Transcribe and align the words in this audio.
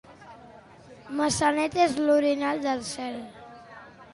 Maçanet 1.19 1.77
és 1.83 1.93
l'orinal 2.07 2.65
del 2.65 2.83
cel. 2.91 3.21